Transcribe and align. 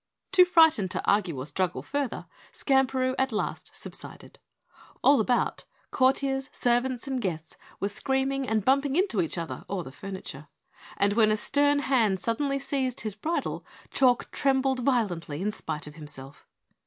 Too 0.31 0.45
frightened 0.45 0.89
to 0.89 1.05
argue 1.05 1.37
or 1.39 1.45
struggle 1.45 1.83
further, 1.83 2.25
Skamperoo 2.51 3.13
at 3.19 3.31
last 3.31 3.75
subsided. 3.75 4.39
All 5.03 5.19
about 5.19 5.65
courtiers, 5.91 6.49
servants, 6.51 7.07
and 7.07 7.21
guests 7.21 7.55
were 7.79 7.87
screaming 7.89 8.47
and 8.49 8.65
bumping 8.65 8.95
into 8.95 9.21
each 9.21 9.37
other 9.37 9.63
or 9.67 9.83
the 9.83 9.91
furniture, 9.91 10.47
and 10.97 11.13
when 11.13 11.29
a 11.29 11.37
stern 11.37 11.77
hand 11.77 12.19
suddenly 12.19 12.57
seized 12.57 13.01
his 13.01 13.13
bridle, 13.13 13.63
Chalk 13.91 14.31
trembled 14.31 14.79
violently 14.79 15.39
in 15.39 15.51
spite 15.51 15.85
of 15.85 15.93
himself. 15.93 16.47